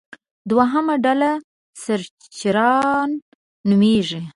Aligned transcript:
دوهمه 0.49 0.95
ډله 1.05 1.31
سرچران 1.83 3.09
نومېږي. 3.67 4.21